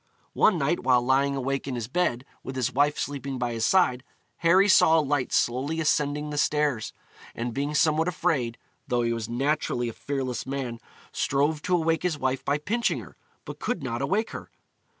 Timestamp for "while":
0.83-1.03